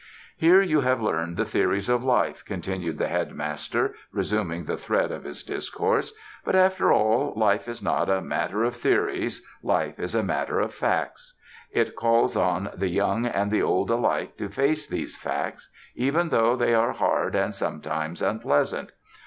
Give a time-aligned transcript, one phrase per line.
[0.35, 5.25] "Here you have learned the theories of life," continued the Headmaster, resuming the thread of
[5.25, 6.11] his discourse,
[6.43, 9.45] "but after all, life is not a matter of theories.
[9.61, 11.35] Life is a matter of facts.
[11.71, 16.55] It calls on the young and the old alike to face these facts, even though
[16.55, 18.93] they are hard and sometimes unpleasant.